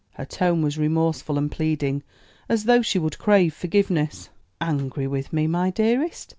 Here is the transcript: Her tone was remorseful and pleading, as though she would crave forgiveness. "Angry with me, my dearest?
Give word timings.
Her 0.13 0.25
tone 0.25 0.63
was 0.63 0.79
remorseful 0.79 1.37
and 1.37 1.51
pleading, 1.51 2.01
as 2.49 2.63
though 2.63 2.81
she 2.81 2.97
would 2.97 3.19
crave 3.19 3.53
forgiveness. 3.53 4.29
"Angry 4.59 5.05
with 5.05 5.31
me, 5.31 5.45
my 5.45 5.69
dearest? 5.69 6.29